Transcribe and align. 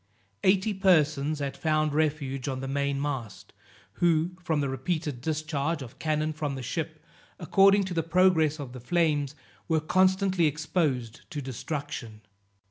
Eighty 0.43 0.73
persons 0.73 1.37
had 1.37 1.55
found 1.55 1.93
refuge 1.93 2.47
on 2.47 2.59
the 2.59 2.67
main 2.67 2.99
mast, 2.99 3.53
who, 4.01 4.31
from 4.43 4.59
the 4.59 4.67
repeated 4.67 5.21
discharge 5.21 5.83
of 5.83 5.99
cannon 5.99 6.33
from 6.33 6.55
the 6.55 6.63
ship, 6.63 7.03
according 7.37 7.83
to 7.83 7.93
the 7.93 8.01
progress 8.01 8.57
of 8.59 8.73
the 8.73 8.79
flames, 8.79 9.35
were 9.67 9.79
constantly 9.79 10.47
exposed 10.47 11.21
to 11.29 11.39
destruction. 11.39 12.21